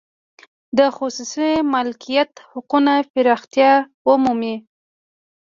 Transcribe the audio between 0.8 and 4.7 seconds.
خصوصي مالکیت حقونه پراختیا ومومي.